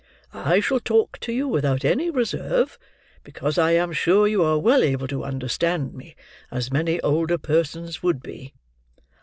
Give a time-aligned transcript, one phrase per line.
[0.33, 2.79] I shall talk to you without any reserve;
[3.23, 6.15] because I am sure you are well able to understand me,
[6.49, 8.55] as many older persons would be."